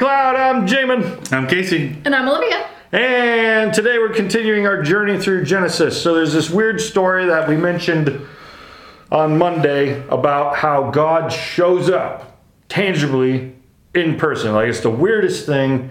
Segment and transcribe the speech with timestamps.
[0.00, 0.34] Cloud.
[0.34, 1.30] I'm Jamin.
[1.30, 1.94] I'm Casey.
[2.06, 2.66] And I'm Olivia.
[2.90, 6.02] And today we're continuing our journey through Genesis.
[6.02, 8.26] So there's this weird story that we mentioned
[9.12, 12.40] on Monday about how God shows up
[12.70, 13.54] tangibly
[13.94, 14.54] in person.
[14.54, 15.90] Like it's the weirdest thing.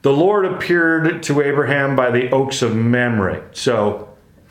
[0.00, 3.46] The Lord appeared to Abraham by the oaks of Mamre.
[3.52, 4.08] So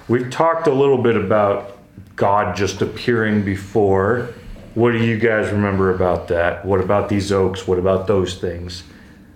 [0.07, 1.79] we've talked a little bit about
[2.15, 4.35] God just appearing before.
[4.75, 6.65] What do you guys remember about that?
[6.65, 7.67] What about these oaks?
[7.67, 8.83] What about those things?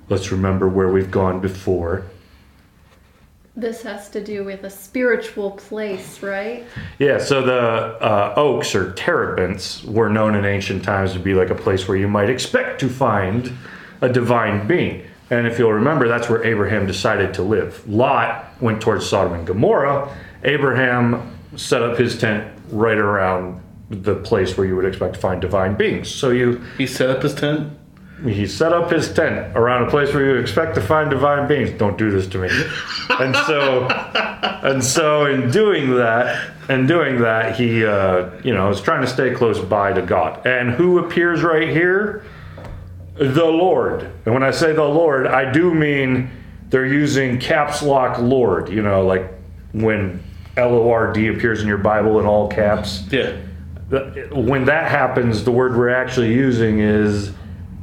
[0.09, 2.05] Let's remember where we've gone before.
[3.55, 6.65] This has to do with a spiritual place, right?
[6.97, 7.59] Yeah, so the
[8.03, 11.97] uh, oaks or terebinths were known in ancient times to be like a place where
[11.97, 13.51] you might expect to find
[14.01, 15.05] a divine being.
[15.29, 17.87] And if you'll remember, that's where Abraham decided to live.
[17.87, 20.15] Lot went towards Sodom and Gomorrah.
[20.43, 25.41] Abraham set up his tent right around the place where you would expect to find
[25.41, 26.09] divine beings.
[26.13, 27.71] So you He set up his tent.
[28.25, 31.47] he set up his tent around a place where you would expect to find divine
[31.47, 31.71] beings.
[31.77, 32.49] Don't do this to me.
[33.19, 38.81] and so, and so, in doing that, and doing that, he, uh, you know, is
[38.81, 40.45] trying to stay close by to God.
[40.45, 42.25] And who appears right here?
[43.15, 44.11] The Lord.
[44.25, 46.29] And when I say the Lord, I do mean
[46.69, 48.69] they're using caps lock Lord.
[48.69, 49.31] You know, like
[49.71, 50.21] when
[50.57, 53.37] L O R D appears in your Bible in all caps Yeah.
[53.89, 57.31] When that happens, the word we're actually using is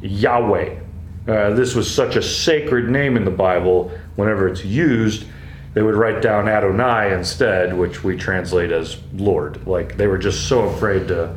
[0.03, 0.81] Yahweh.
[1.27, 3.91] Uh, this was such a sacred name in the Bible.
[4.17, 5.25] Whenever it's used,
[5.73, 9.67] they would write down Adonai instead, which we translate as Lord.
[9.67, 11.35] Like they were just so afraid to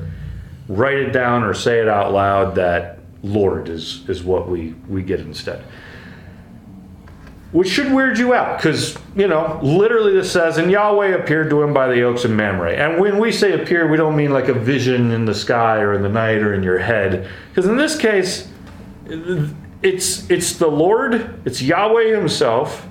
[0.68, 5.02] write it down or say it out loud that Lord is is what we we
[5.02, 5.64] get instead.
[7.54, 11.64] Which should weird you out, because you know, literally this says, "And Yahweh appeared to
[11.64, 14.50] him by the oaks of Mamre." And when we say appear, we don't mean like
[14.50, 17.78] a vision in the sky or in the night or in your head, because in
[17.78, 18.50] this case,
[19.82, 22.86] it's it's the Lord, it's Yahweh Himself,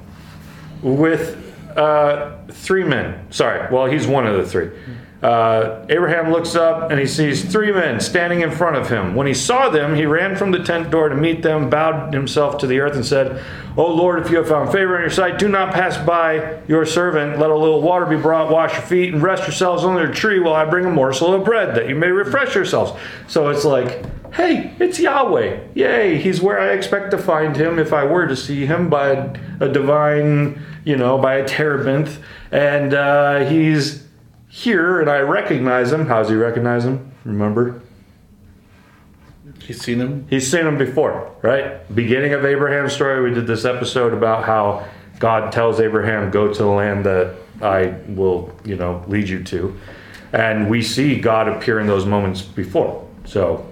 [0.81, 1.37] with
[1.77, 3.27] uh, three men.
[3.31, 4.71] Sorry, well, he's one of the three.
[5.23, 9.15] Uh, Abraham looks up and he sees three men standing in front of him.
[9.15, 12.59] When he saw them, he ran from the tent door to meet them, bowed himself
[12.59, 13.43] to the earth, and said,
[13.79, 16.85] O Lord, if you have found favor in your sight, do not pass by your
[16.85, 17.39] servant.
[17.39, 20.39] Let a little water be brought, wash your feet, and rest yourselves under a tree
[20.39, 22.93] while I bring a morsel of bread, that you may refresh yourselves.
[23.27, 25.61] So it's like, hey, it's Yahweh.
[25.75, 29.09] Yay, he's where I expect to find him if I were to see him by
[29.09, 32.19] a, a divine, you know, by a terebinth.
[32.53, 34.06] And uh, he's
[34.57, 36.07] here, and I recognize him.
[36.07, 37.13] How does he recognize him?
[37.25, 37.83] Remember?
[39.61, 40.27] He's seen him.
[40.31, 41.95] He's seen him before, right?
[41.95, 44.87] Beginning of Abraham's story, we did this episode about how
[45.19, 49.77] God tells Abraham, "Go to the land that I will, you know, lead you to,"
[50.33, 53.05] and we see God appear in those moments before.
[53.25, 53.67] So,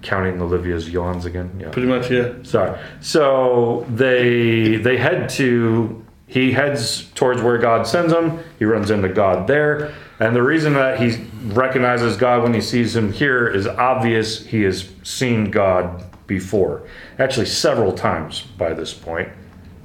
[0.00, 1.68] counting Olivia's yawns again, yeah.
[1.68, 2.30] Pretty much, yeah.
[2.44, 2.78] Sorry.
[3.00, 8.38] So they they head to he heads towards where God sends him.
[8.58, 9.94] He runs into God there.
[10.20, 14.44] And the reason that he recognizes God when he sees him here is obvious.
[14.44, 16.86] He has seen God before,
[17.18, 19.30] actually several times by this point.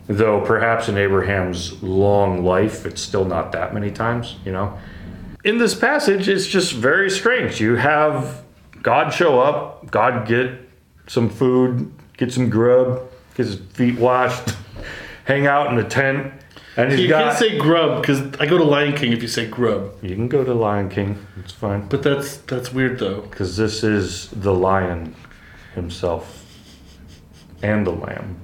[0.07, 4.77] Though perhaps in Abraham's long life, it's still not that many times, you know.
[5.45, 7.61] In this passage, it's just very strange.
[7.61, 8.43] You have
[8.81, 10.51] God show up, God get
[11.07, 14.55] some food, get some grub, get his feet washed,
[15.25, 16.33] hang out in the tent,
[16.77, 17.23] and he's You got.
[17.23, 19.93] can't say grub because I go to Lion King if you say grub.
[20.01, 21.25] you can go to Lion King.
[21.39, 23.21] It's fine But that's that's weird though.
[23.21, 25.15] because this is the lion
[25.75, 26.45] himself
[27.61, 28.37] and the lamb.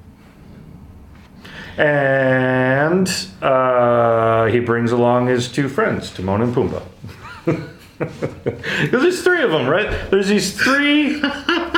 [1.78, 3.10] And
[3.42, 6.84] uh, he brings along his two friends, Timon and Pumbaa.
[7.46, 9.90] Because there's three of them, right?
[10.12, 11.22] There's these three.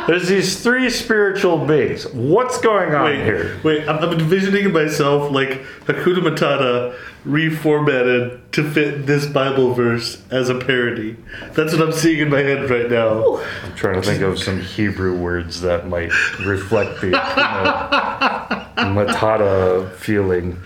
[0.08, 2.08] There's these three spiritual beings.
[2.08, 3.60] What's going on Wait, here?
[3.64, 3.88] wait.
[3.88, 6.96] I'm, I'm envisioning myself like Hakuna Matata
[7.26, 11.18] reformatted to fit this Bible verse as a parody.
[11.54, 13.38] That's what I'm seeing in my head right now.
[13.64, 17.20] I'm trying to think of some Hebrew words that might reflect the you know,
[18.78, 20.60] Matata feeling,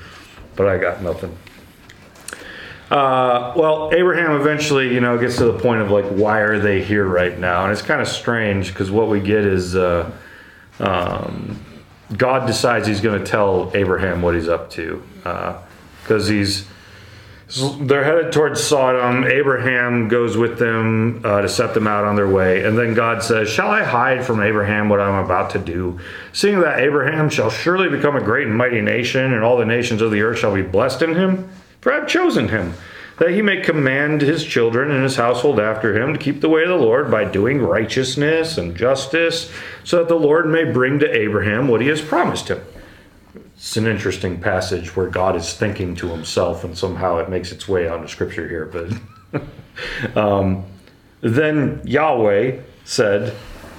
[0.55, 1.37] but I got nothing.
[2.91, 6.83] Uh, well, Abraham eventually, you know, gets to the point of like, why are they
[6.83, 7.63] here right now?
[7.63, 10.11] And it's kind of strange because what we get is uh,
[10.79, 11.59] um,
[12.15, 15.03] God decides he's going to tell Abraham what he's up to
[16.03, 16.67] because he's
[17.47, 19.23] they're headed towards Sodom.
[19.23, 22.63] Abraham goes with them uh, to set them out on their way.
[22.63, 25.99] And then God says, Shall I hide from Abraham what I'm about to do?
[26.33, 30.01] Seeing that Abraham shall surely become a great and mighty nation, and all the nations
[30.01, 31.49] of the earth shall be blessed in him,
[31.85, 32.73] for I have chosen him,
[33.19, 36.63] that he may command his children and his household after him to keep the way
[36.63, 39.51] of the Lord by doing righteousness and justice,
[39.83, 42.59] so that the Lord may bring to Abraham what he has promised him.
[43.55, 47.67] It's an interesting passage where God is thinking to himself, and somehow it makes its
[47.67, 48.65] way out into scripture here.
[48.65, 50.65] But um,
[51.21, 53.35] then Yahweh said,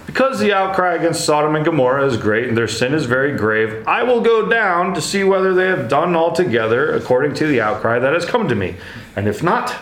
[0.06, 3.86] Because the outcry against Sodom and Gomorrah is great and their sin is very grave,
[3.86, 7.98] I will go down to see whether they have done altogether according to the outcry
[7.98, 8.76] that has come to me.
[9.16, 9.74] And if not,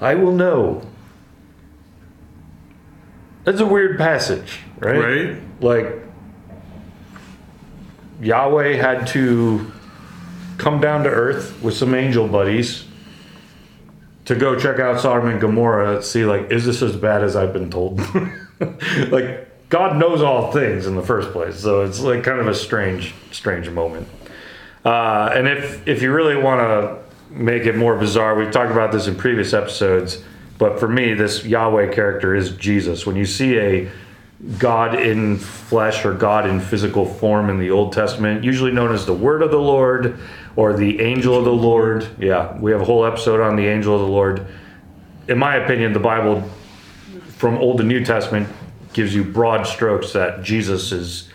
[0.00, 0.82] I will know.
[3.44, 4.98] That's a weird passage, right?
[4.98, 5.42] Right?
[5.60, 6.02] Like,
[8.20, 9.70] Yahweh had to
[10.58, 12.86] come down to earth with some angel buddies
[14.24, 17.52] to go check out Sodom and Gomorrah, see like, is this as bad as I've
[17.52, 18.00] been told?
[19.10, 22.54] like, God knows all things in the first place, so it's like kind of a
[22.54, 24.08] strange, strange moment.
[24.84, 28.92] Uh, and if if you really want to make it more bizarre, we've talked about
[28.92, 30.22] this in previous episodes.
[30.58, 33.04] But for me, this Yahweh character is Jesus.
[33.04, 33.90] When you see a
[34.58, 39.04] God in flesh or God in physical form in the Old Testament, usually known as
[39.04, 40.18] the Word of the Lord
[40.54, 42.06] or the Angel of the Lord.
[42.18, 44.46] Yeah, we have a whole episode on the Angel of the Lord.
[45.28, 46.48] In my opinion, the Bible
[47.36, 48.48] from Old and New Testament
[48.96, 51.28] gives you broad strokes that Jesus is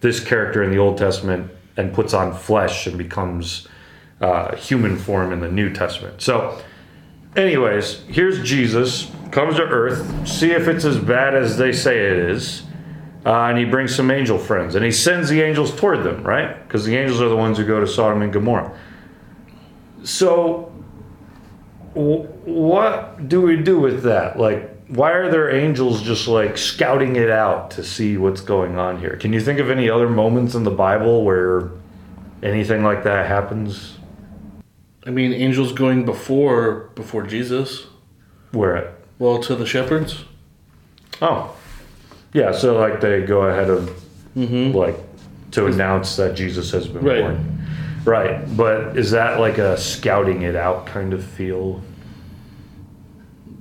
[0.00, 3.66] this character in the Old Testament and puts on flesh and becomes
[4.20, 6.22] uh, human form in the New Testament.
[6.22, 6.62] So,
[7.34, 12.18] anyways, here's Jesus comes to Earth, see if it's as bad as they say it
[12.30, 12.62] is,
[13.26, 16.62] uh, and he brings some angel friends, and he sends the angels toward them, right?
[16.68, 18.78] Because the angels are the ones who go to Sodom and Gomorrah.
[20.04, 20.72] So,
[21.94, 24.38] w- what do we do with that?
[24.38, 28.98] Like, why are there angels just like scouting it out to see what's going on
[28.98, 29.16] here?
[29.16, 31.70] Can you think of any other moments in the Bible where
[32.42, 33.98] anything like that happens?
[35.06, 37.86] I mean, angels going before before Jesus.
[38.52, 38.94] Where?
[39.18, 40.24] Well, to the shepherds.
[41.20, 41.54] Oh,
[42.32, 42.52] yeah.
[42.52, 43.90] So like they go ahead of
[44.36, 44.76] mm-hmm.
[44.76, 44.96] like
[45.52, 47.20] to announce that Jesus has been Right.
[47.20, 47.66] born.
[48.04, 48.56] Right.
[48.56, 51.82] But is that like a scouting it out kind of feel?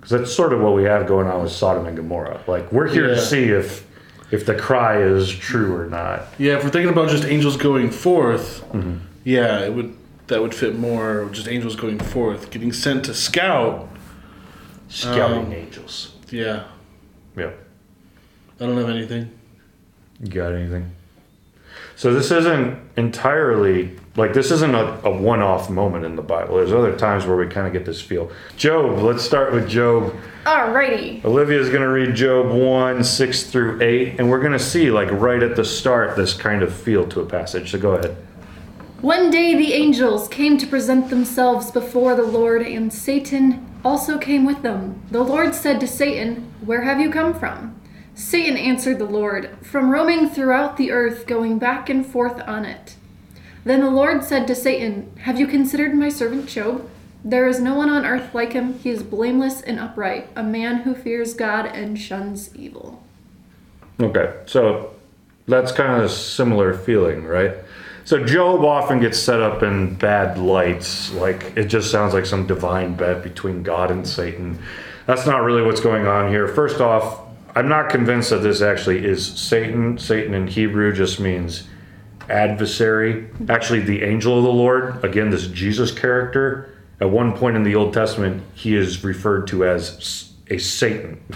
[0.07, 2.39] Because that's sort of what we have going on with Sodom and Gomorrah.
[2.47, 3.85] Like we're here to see if
[4.31, 6.27] if the cry is true or not.
[6.37, 8.63] Yeah, if we're thinking about just angels going forth,
[9.25, 9.93] yeah, it would
[10.27, 11.27] that would fit more.
[11.33, 13.89] Just angels going forth, getting sent to scout.
[14.87, 16.13] Scouting Um, angels.
[16.29, 16.63] Yeah,
[17.35, 17.51] Yeah.
[18.61, 19.29] I don't have anything.
[20.21, 20.89] You got anything?
[21.97, 26.57] So this isn't entirely like this isn't a, a one-off moment in the Bible.
[26.57, 28.31] There's other times where we kind of get this feel.
[28.57, 28.97] Job.
[28.97, 30.13] Let's start with Job.
[30.43, 31.23] Alrighty.
[31.23, 35.11] Olivia's going to read Job 1, 6 through 8, and we're going to see, like,
[35.11, 37.71] right at the start, this kind of feel to a passage.
[37.71, 38.17] So go ahead.
[39.01, 44.45] One day the angels came to present themselves before the Lord, and Satan also came
[44.45, 45.03] with them.
[45.11, 47.79] The Lord said to Satan, Where have you come from?
[48.15, 52.95] Satan answered the Lord, From roaming throughout the earth, going back and forth on it.
[53.67, 56.89] Then the Lord said to Satan, Have you considered my servant Job?
[57.21, 58.79] There is no one on earth like him.
[58.79, 63.03] He is blameless and upright, a man who fears God and shuns evil.
[63.99, 64.93] Okay, so
[65.49, 67.55] that's kind of a similar feeling, right?
[68.05, 72.47] So Job often gets set up in bad lights, like it just sounds like some
[72.47, 74.59] divine bet between God and Satan.
[75.07, 76.47] That's not really what's going on here.
[76.47, 77.19] First off,
[77.53, 79.97] I'm not convinced that this actually is Satan.
[79.97, 81.67] Satan in Hebrew just means
[82.29, 83.29] adversary.
[83.49, 86.69] Actually, the angel of the Lord, again, this Jesus character,
[86.99, 91.21] at one point in the Old Testament, he is referred to as a Satan.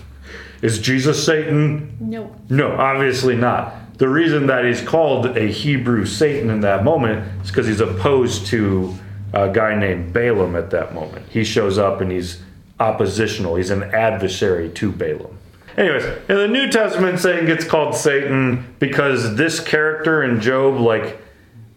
[0.61, 1.97] Is Jesus Satan?
[1.99, 2.35] No.
[2.47, 3.97] No, obviously not.
[3.97, 8.45] The reason that he's called a Hebrew Satan in that moment is because he's opposed
[8.47, 8.93] to
[9.33, 11.25] a guy named Balaam at that moment.
[11.29, 12.43] He shows up and he's
[12.79, 15.37] oppositional, he's an adversary to Balaam.
[15.77, 21.21] Anyways, in the New Testament, Satan gets called Satan because this character in Job, like,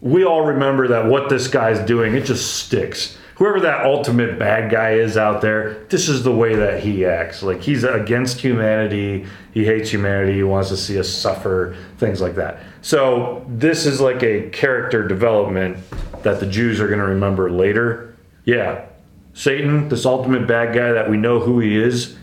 [0.01, 3.17] we all remember that what this guy's doing, it just sticks.
[3.35, 7.43] Whoever that ultimate bad guy is out there, this is the way that he acts.
[7.43, 12.35] Like he's against humanity, he hates humanity, he wants to see us suffer, things like
[12.35, 12.59] that.
[12.81, 15.77] So this is like a character development
[16.23, 18.15] that the Jews are going to remember later.
[18.45, 18.85] Yeah,
[19.33, 22.15] Satan, this ultimate bad guy that we know who he is,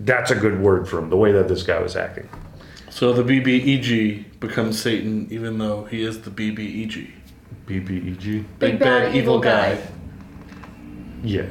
[0.00, 2.28] that's a good word for him, the way that this guy was acting.
[2.90, 7.10] So the BBEG becomes Satan, even though he is the BBEG.
[7.66, 8.44] BBEG?
[8.58, 9.78] Big bad evil guy.
[11.22, 11.42] Yeah.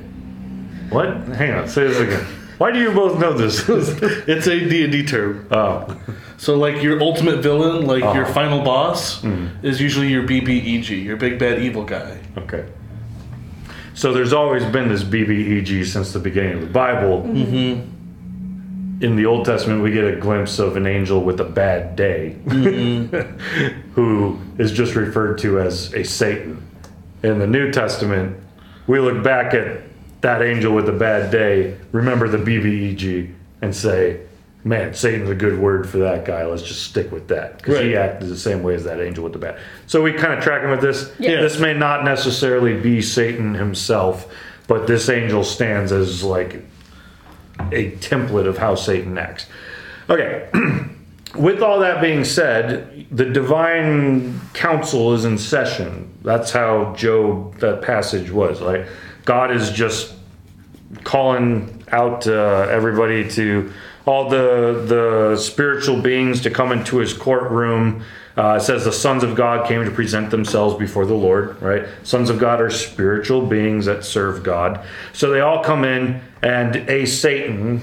[0.90, 1.08] What?
[1.30, 2.26] Hang on, say this again.
[2.58, 3.64] Why do you both know this?
[4.28, 5.48] It's a D&D term.
[5.52, 5.96] oh,
[6.38, 8.34] So like your ultimate villain, like your Uh-huh.
[8.34, 9.24] final boss,
[9.64, 12.18] is usually your BBEG, your big bad evil guy.
[12.38, 12.66] okay.
[13.94, 17.22] So there's always been this BBEG since the beginning of the Bible.
[19.02, 22.36] In the Old Testament, we get a glimpse of an angel with a bad day,
[22.46, 23.90] mm-hmm.
[23.94, 26.66] who is just referred to as a Satan.
[27.24, 28.38] In the New Testament,
[28.88, 29.84] we look back at
[30.22, 34.20] that angel with a bad day, remember the BBEG, and say,
[34.64, 36.46] man, Satan's a good word for that guy.
[36.46, 37.58] Let's just stick with that.
[37.58, 39.60] Because he acted the same way as that angel with the bad.
[39.88, 41.12] So we kind of track him with this.
[41.20, 41.42] Yeah.
[41.42, 44.32] This may not necessarily be Satan himself,
[44.68, 46.66] but this angel stands as like
[47.72, 49.46] a template of how Satan acts.
[50.10, 50.50] Okay.
[51.36, 56.12] With all that being said, the divine council is in session.
[56.24, 58.62] That's how Job, that passage was.
[58.62, 58.88] Like,
[59.26, 60.16] God is just
[61.04, 63.72] calling out uh, everybody to
[64.06, 68.04] all the the spiritual beings to come into his courtroom.
[68.38, 71.62] Uh, it says the sons of God came to present themselves before the Lord.
[71.62, 74.86] Right, sons of God are spiritual beings that serve God.
[75.14, 77.82] So they all come in, and a Satan,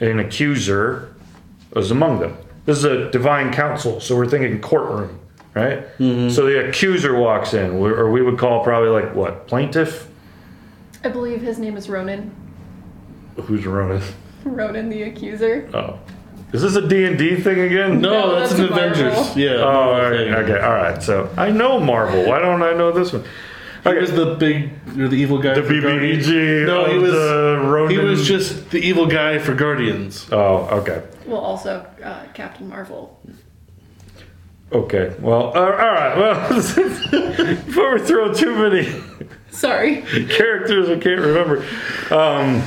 [0.00, 1.14] an accuser,
[1.72, 2.36] was among them.
[2.66, 5.18] This is a divine council, so we're thinking courtroom,
[5.54, 5.80] right?
[5.98, 6.30] Mm-hmm.
[6.30, 10.08] So the accuser walks in, or we would call probably like what plaintiff.
[11.04, 12.34] I believe his name is Ronan.
[13.42, 14.02] Who's Ronan?
[14.44, 15.68] Ronan the accuser.
[15.74, 15.98] Oh,
[16.52, 18.00] is this a D and D thing again?
[18.00, 19.06] No, No, that's, that's an a Marvel.
[19.06, 19.36] Avengers.
[19.36, 19.50] Yeah.
[19.56, 20.14] Oh, all right.
[20.14, 21.02] okay, all right.
[21.02, 22.24] So I know Marvel.
[22.26, 23.24] Why don't I know this one?
[23.94, 25.54] He was the big, or the evil guy.
[25.54, 26.26] The for Guardians.
[26.26, 26.66] BBEG.
[26.66, 27.12] No, he was.
[27.12, 27.90] the Ronan.
[27.90, 30.26] He was just the evil guy for Guardians.
[30.30, 31.02] Oh, okay.
[31.26, 33.20] Well, also uh, Captain Marvel.
[34.72, 35.14] Okay.
[35.20, 36.16] Well, uh, all right.
[36.16, 36.48] Well,
[37.64, 39.02] before we throw too many
[39.50, 40.02] Sorry.
[40.28, 41.64] characters I can't remember.
[42.10, 42.62] Um,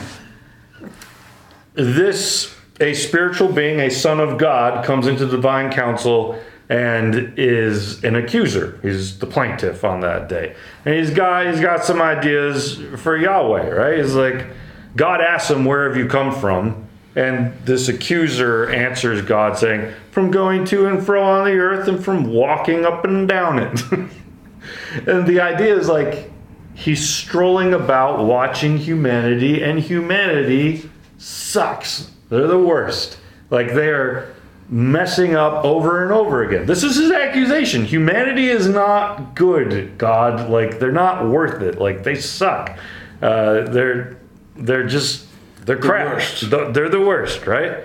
[1.74, 6.40] this a spiritual being, a son of God, comes into the divine council
[6.72, 8.80] and is an accuser.
[8.82, 13.70] He's the plaintiff on that day, and he's got he's got some ideas for Yahweh.
[13.70, 13.98] Right?
[13.98, 14.48] He's like,
[14.96, 20.32] God asks him, "Where have you come from?" And this accuser answers God, saying, "From
[20.32, 23.82] going to and fro on the earth, and from walking up and down it."
[25.06, 26.32] and the idea is like
[26.74, 33.18] he's strolling about watching humanity and humanity sucks they're the worst
[33.50, 34.34] like they're
[34.72, 40.50] messing up over and over again this is his accusation humanity is not good god
[40.50, 42.78] like they're not worth it like they suck
[43.22, 44.18] uh, they're
[44.56, 45.28] they're just
[45.66, 46.20] they're crap.
[46.40, 47.84] The- they're the worst right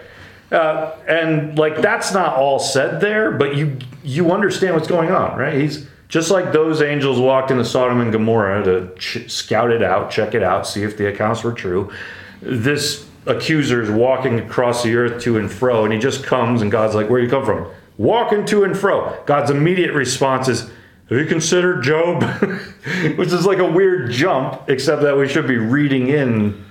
[0.53, 5.37] uh, and like that's not all said there, but you you understand what's going on,
[5.37, 5.55] right?
[5.61, 10.09] He's just like those angels walked into Sodom and Gomorrah to ch- scout it out,
[10.09, 11.93] check it out, see if the accounts were true.
[12.41, 16.71] This accuser is walking across the earth to and fro, and he just comes, and
[16.71, 17.67] God's like, "Where do you come from?"
[17.99, 19.17] Walking to and fro.
[19.27, 20.71] God's immediate response is,
[21.09, 22.23] "Have you considered Job?"
[23.17, 26.65] Which is like a weird jump, except that we should be reading in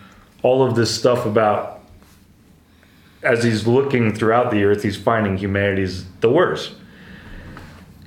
[0.44, 1.76] all of this stuff about
[3.26, 6.74] as he's looking throughout the earth, he's finding humanity's the worst.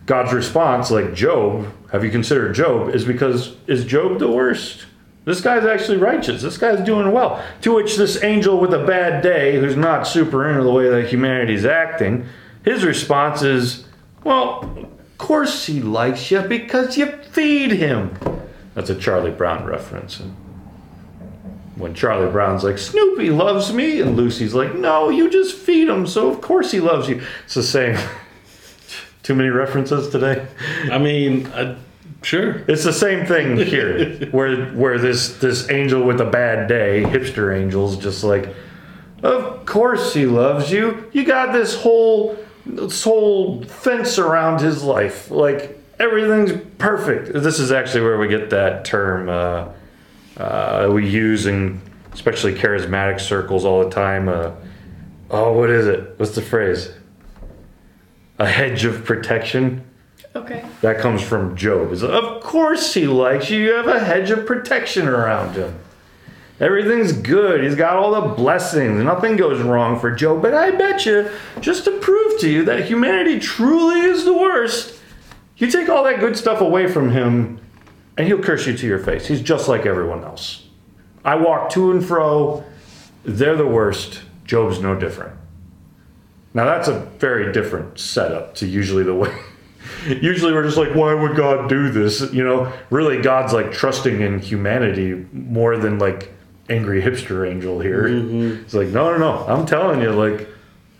[0.07, 4.87] God's response, like Job, have you considered Job, is because is Job the worst?
[5.29, 6.41] This guy's actually righteous.
[6.41, 7.45] This guy's doing well.
[7.61, 11.13] To which this angel with a bad day, who's not super into the way that
[11.13, 12.25] humanity's acting,
[12.65, 13.85] his response is,
[14.25, 18.17] Well, of course he likes you because you feed him.
[18.75, 20.23] That's a Charlie Brown reference
[21.77, 26.07] when Charlie Brown's like, Snoopy loves me, and Lucy's like, No, you just feed him,
[26.07, 27.21] so of course he loves you.
[27.45, 27.99] It's the same.
[29.23, 30.47] Too many references today.
[30.91, 31.77] I mean, I,
[32.23, 32.65] sure.
[32.69, 37.57] It's the same thing here, where where this this angel with a bad day, hipster
[37.59, 38.55] angel's just like,
[39.23, 41.09] of course he loves you.
[41.13, 47.33] You got this whole this whole fence around his life, like everything's perfect.
[47.33, 49.69] This is actually where we get that term uh,
[50.37, 51.81] uh, we use in
[52.13, 54.29] especially charismatic circles all the time.
[54.29, 54.53] Uh,
[55.31, 56.19] oh, what is it?
[56.19, 56.91] What's the phrase?
[58.39, 59.88] A hedge of protection.
[60.37, 60.65] Okay.
[60.83, 61.93] That comes from Job.
[61.93, 63.59] Is of course he likes you.
[63.59, 65.79] You have a hedge of protection around him.
[66.61, 67.63] Everything's good.
[67.63, 69.03] He's got all the blessings.
[69.03, 70.43] Nothing goes wrong for Job.
[70.43, 71.31] But I bet you,
[71.61, 74.99] just to prove to you that humanity truly is the worst,
[75.57, 77.61] you take all that good stuff away from him,
[78.17, 79.27] and he'll curse you to your face.
[79.27, 80.67] He's just like everyone else.
[81.25, 82.65] I walk to and fro.
[83.25, 84.23] They're the worst.
[84.45, 85.39] Job's no different.
[86.55, 89.33] Now that's a very different setup to usually the way.
[90.07, 92.33] usually we're just like, why would God do this?
[92.33, 96.33] You know, really God's like trusting in humanity more than like
[96.69, 98.09] angry hipster angel here.
[98.09, 98.63] Mm-hmm.
[98.63, 99.47] It's like, no, no, no.
[99.47, 100.49] I'm telling you, like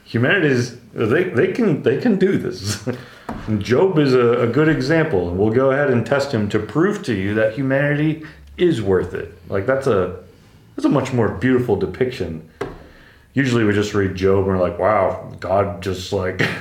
[0.05, 2.87] humanity's they they can they can do this.
[3.47, 6.59] and Job is a, a good example, and we'll go ahead and test him to
[6.59, 8.25] prove to you that humanity
[8.57, 9.33] is worth it.
[9.49, 10.25] Like that's a
[10.77, 12.49] that's a much more beautiful depiction.
[13.39, 16.41] Usually we just read Job and we're like, wow, God just like,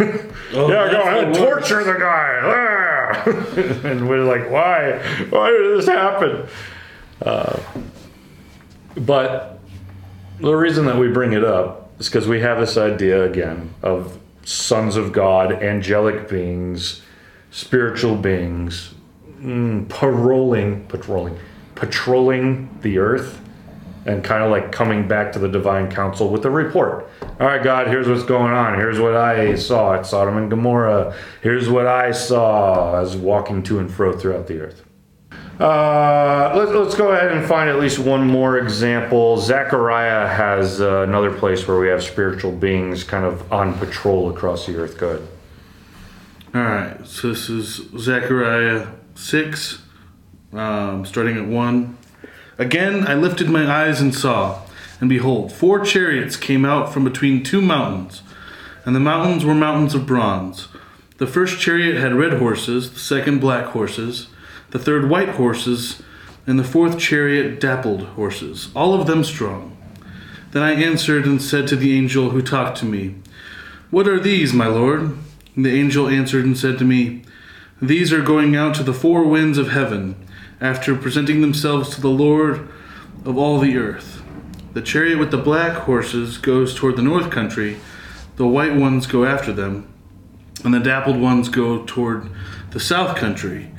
[0.54, 3.84] Oh, yeah, go ahead, the torture the guy.
[3.84, 5.00] And we're like, why?
[5.32, 6.48] Why did this happen?
[7.20, 7.60] Uh,
[8.96, 9.60] but
[10.40, 14.20] the reason that we bring it up is because we have this idea again of
[14.44, 17.02] sons of God, angelic beings,
[17.50, 18.94] spiritual beings,
[19.40, 21.40] mm, paroling, patrolling,
[21.74, 23.42] patrolling the earth,
[24.08, 27.10] and kind of like coming back to the divine council with a report.
[27.40, 28.76] All right, God, here's what's going on.
[28.76, 31.14] Here's what I saw at Sodom and Gomorrah.
[31.42, 34.84] Here's what I saw as walking to and fro throughout the earth.
[35.60, 39.38] Uh, let's, let's go ahead and find at least one more example.
[39.38, 44.68] Zechariah has uh, another place where we have spiritual beings kind of on patrol across
[44.68, 44.98] the earth.
[44.98, 45.28] Go ahead.
[46.56, 49.82] All right, so this is Zechariah 6,
[50.54, 51.98] um, starting at 1.
[52.58, 54.62] Again, I lifted my eyes and saw,
[55.00, 58.24] and behold, four chariots came out from between two mountains,
[58.84, 60.68] and the mountains were mountains of bronze.
[61.18, 64.28] The first chariot had red horses, the second black horses,
[64.72, 66.02] the third white horses,
[66.48, 69.78] and the fourth chariot dappled horses, all of them strong.
[70.52, 73.16] Then I answered and said to the angel who talked to me,
[73.92, 75.18] What are these, my lord?
[75.56, 77.24] And the angel answered and said to me,
[77.82, 80.16] These are going out to the four winds of heaven,
[80.60, 82.68] after presenting themselves to the Lord
[83.26, 84.22] of all the earth.
[84.74, 87.78] The chariot with the black horses goes toward the north country,
[88.36, 89.92] the white ones go after them,
[90.64, 92.30] and the dappled ones go toward
[92.72, 93.72] the south country.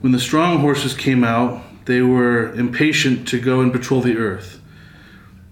[0.00, 4.60] When the strong horses came out, they were impatient to go and patrol the earth.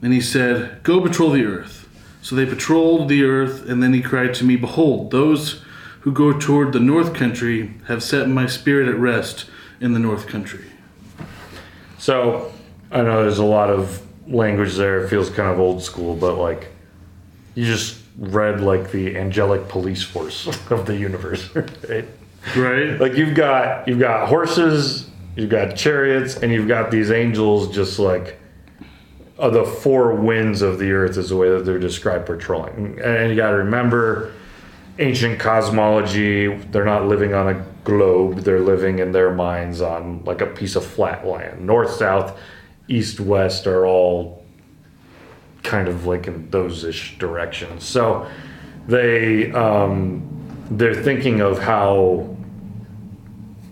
[0.02, 1.88] And he said, Go patrol the earth.
[2.22, 5.62] So they patrolled the earth, and then he cried to me, Behold, those
[6.00, 9.46] who go toward the north country have set my spirit at rest
[9.80, 10.64] in the north country.
[11.98, 12.52] So
[12.90, 15.04] I know there's a lot of language there.
[15.04, 16.68] It feels kind of old school, but like
[17.54, 22.06] you just read like the angelic police force of the universe, right?
[22.56, 23.00] Right?
[23.00, 27.98] Like you've got you've got horses, you've got chariots, and you've got these angels just
[27.98, 28.38] like
[29.38, 33.00] uh, the four winds of the earth is the way that they're described patrolling.
[33.02, 34.32] And you got to remember
[35.00, 40.40] ancient cosmology, they're not living on a globe, they're living in their minds on like
[40.40, 41.66] a piece of flat land.
[41.66, 42.38] North, south,
[42.86, 44.44] east, west are all
[45.62, 47.84] kind of like in those ish directions.
[47.84, 48.28] So
[48.86, 50.26] they um,
[50.70, 52.36] they're thinking of how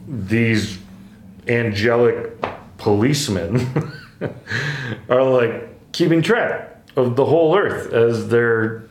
[0.08, 0.78] these
[1.46, 2.40] angelic
[2.78, 3.66] policemen
[5.08, 8.87] are like keeping track of the whole earth as they're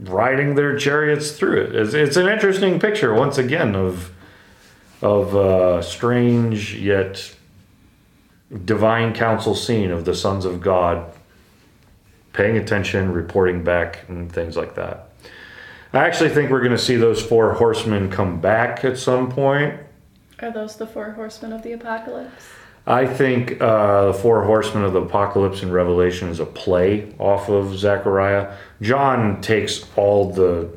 [0.00, 1.74] riding their chariots through it.
[1.74, 4.12] It's, it's an interesting picture once again of
[5.02, 7.34] of uh, strange yet
[8.64, 11.12] divine council scene of the sons of God
[12.32, 15.10] paying attention, reporting back, and things like that.
[15.92, 19.80] I actually think we're going to see those four horsemen come back at some point.
[20.40, 22.44] Are those the four horsemen of the apocalypse?
[22.86, 27.48] I think uh, the Four Horsemen of the Apocalypse in Revelation is a play off
[27.48, 28.56] of Zechariah.
[28.80, 30.70] John takes all the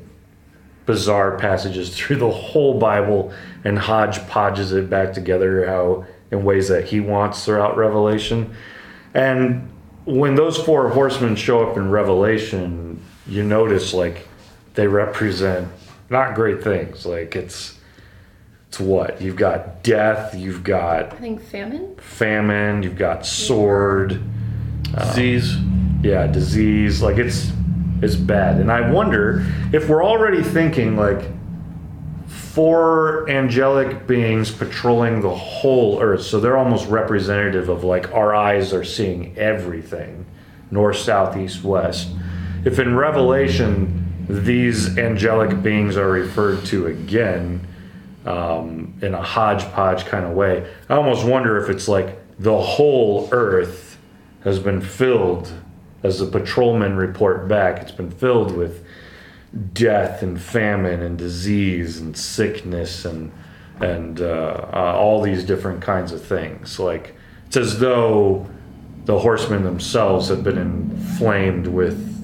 [0.88, 3.32] bizarre passages through the whole Bible
[3.64, 8.56] and hodgepodges it back together how in ways that he wants throughout Revelation.
[9.14, 9.72] And
[10.06, 14.28] when those four horsemen show up in Revelation, you notice like
[14.74, 15.68] they represent
[16.10, 17.06] not great things.
[17.06, 17.79] Like it's
[18.70, 21.96] it's what you've got death, you've got I think famine.
[21.98, 24.22] famine, you've got sword,
[24.98, 25.56] Disease.
[25.56, 27.02] Um, yeah, disease.
[27.02, 27.52] Like it's
[28.02, 28.60] it's bad.
[28.62, 31.22] And I wonder if we're already thinking like
[32.28, 36.24] four angelic beings patrolling the whole earth.
[36.24, 40.26] So they're almost representative of like our eyes are seeing everything,
[40.72, 42.10] north, south, east, west.
[42.66, 47.68] If in Revelation these angelic beings are referred to again,
[48.30, 50.72] um, in a hodgepodge kind of way.
[50.88, 53.98] I almost wonder if it's like the whole earth
[54.44, 55.52] has been filled,
[56.04, 58.86] as the patrolmen report back, it's been filled with
[59.74, 63.32] death and famine and disease and sickness and
[63.82, 66.80] and uh, uh, all these different kinds of things.
[66.80, 67.16] Like
[67.48, 68.48] it's as though
[69.06, 72.19] the horsemen themselves have been inflamed with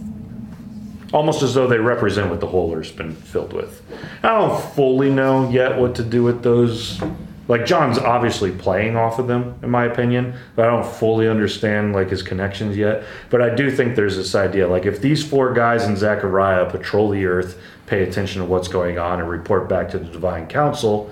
[1.13, 3.81] almost as though they represent what the whole earth's been filled with.
[4.23, 7.01] I don't fully know yet what to do with those.
[7.47, 11.93] Like John's obviously playing off of them, in my opinion, but I don't fully understand
[11.93, 13.03] like his connections yet.
[13.29, 17.09] But I do think there's this idea, like if these four guys in Zechariah patrol
[17.09, 21.11] the earth, pay attention to what's going on, and report back to the divine council,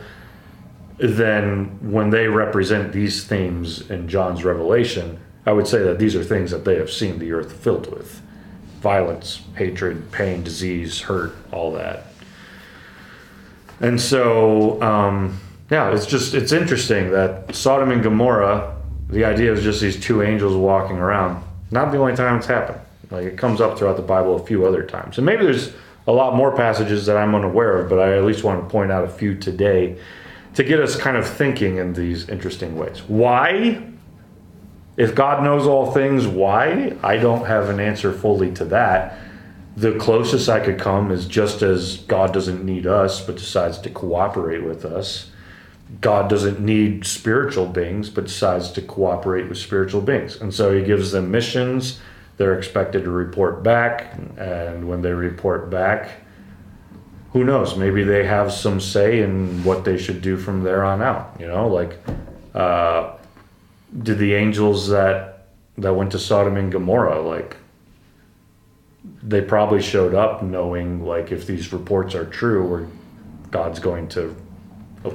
[0.97, 6.23] then when they represent these themes in John's revelation, I would say that these are
[6.23, 8.23] things that they have seen the earth filled with
[8.83, 12.03] violence, hatred, pain, disease, hurt, all that.
[13.79, 15.39] And so, um,
[15.71, 18.75] yeah, it's just it's interesting that Sodom and Gomorrah,
[19.09, 21.41] the idea is just these two angels walking around.
[21.71, 22.81] Not the only time it's happened.
[23.09, 25.71] Like it comes up throughout the Bible a few other times, and maybe there's
[26.05, 28.91] a lot more passages that I'm unaware of, but I at least want to point
[28.91, 29.97] out a few today
[30.55, 33.01] to get us kind of thinking in these interesting ways.
[33.07, 33.81] Why?
[34.95, 36.95] If God knows all things, why?
[37.01, 39.17] I don't have an answer fully to that.
[39.75, 43.89] The closest I could come is just as God doesn't need us, but decides to
[43.89, 45.31] cooperate with us.
[45.99, 50.39] God doesn't need spiritual beings, but decides to cooperate with spiritual beings.
[50.39, 51.99] And so he gives them missions.
[52.37, 54.15] They're expected to report back.
[54.37, 56.11] And when they report back,
[57.31, 57.75] who knows?
[57.75, 61.35] Maybe they have some say in what they should do from there on out.
[61.39, 61.97] You know, like,
[62.53, 63.12] uh,
[64.01, 67.57] did the angels that that went to Sodom and Gomorrah like?
[69.21, 72.87] They probably showed up knowing like if these reports are true, or
[73.51, 74.35] God's going to
[75.05, 75.11] uh,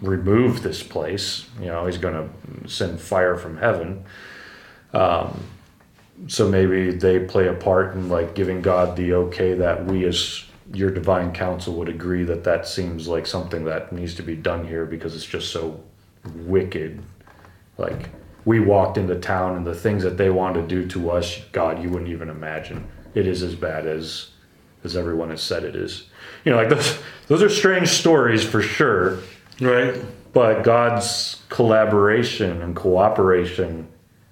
[0.00, 1.46] remove this place.
[1.60, 4.04] You know, He's going to send fire from heaven.
[4.92, 5.44] Um,
[6.28, 10.44] so maybe they play a part in like giving God the okay that we as
[10.72, 14.66] your divine council would agree that that seems like something that needs to be done
[14.66, 15.80] here because it's just so
[16.34, 17.02] wicked.
[17.78, 18.10] Like
[18.44, 21.82] we walked into town and the things that they wanted to do to us, God,
[21.82, 22.86] you wouldn't even imagine.
[23.14, 24.30] It is as bad as
[24.84, 26.08] as everyone has said it is.
[26.44, 29.18] You know, like those those are strange stories for sure.
[29.60, 30.02] Right.
[30.32, 33.88] But God's collaboration and cooperation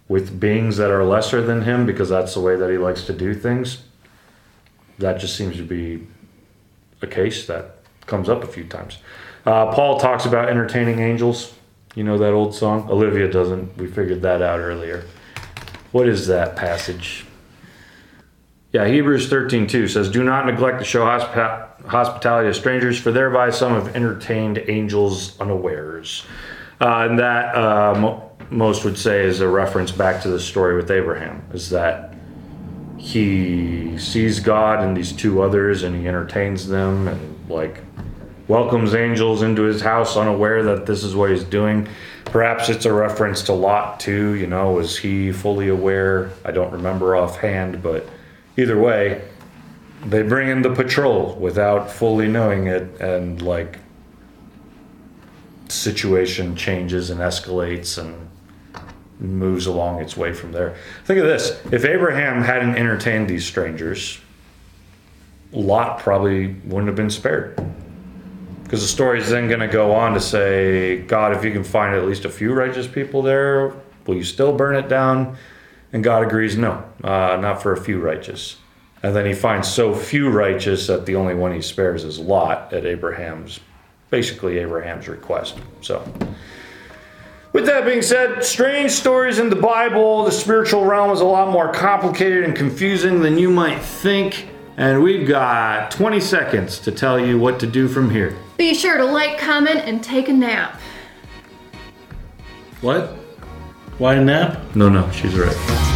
[0.09, 3.12] with beings that are lesser than him because that's the way that he likes to
[3.12, 3.85] do things.
[4.98, 6.07] That just seems to be
[7.02, 8.98] a case that comes up a few times.
[9.46, 11.54] Uh, Paul talks about entertaining angels.
[11.94, 12.88] You know that old song?
[12.90, 13.76] Olivia doesn't.
[13.76, 15.04] We figured that out earlier.
[15.92, 17.24] What is that passage?
[18.72, 23.12] Yeah, Hebrews 13 2 says, Do not neglect to show hospi- hospitality to strangers, for
[23.12, 26.24] thereby some have entertained angels unawares.
[26.80, 30.74] Uh, and that uh, mo- most would say is a reference back to the story
[30.74, 32.14] with Abraham, is that
[32.98, 37.80] he sees God and these two others and he entertains them and like
[38.48, 41.88] welcomes angels into his house unaware that this is what he's doing.
[42.26, 46.30] Perhaps it's a reference to Lot too, you know, was he fully aware?
[46.44, 48.09] I don't remember offhand, but
[48.57, 49.22] either way,
[50.07, 53.78] they bring in the patrol without fully knowing it and like
[55.68, 58.28] situation changes and escalates and
[59.18, 60.76] moves along its way from there.
[61.04, 64.20] Think of this if Abraham hadn't entertained these strangers,
[65.52, 67.59] Lot probably wouldn't have been spared.
[68.74, 71.62] Because the story is then going to go on to say, God, if you can
[71.62, 73.72] find at least a few righteous people there,
[74.04, 75.37] will you still burn it down?
[75.92, 78.56] And God agrees, no, uh, not for a few righteous.
[79.04, 82.72] And then he finds so few righteous that the only one he spares is Lot
[82.72, 83.60] at Abraham's,
[84.10, 85.56] basically Abraham's request.
[85.80, 86.02] So.
[87.52, 91.52] With that being said, strange stories in the Bible, the spiritual realm is a lot
[91.52, 94.48] more complicated and confusing than you might think.
[94.76, 98.37] And we've got 20 seconds to tell you what to do from here.
[98.56, 100.80] Be sure to like, comment, and take a nap.
[102.80, 103.10] What?
[103.98, 104.60] Why a nap?
[104.74, 105.93] No, no, she's right.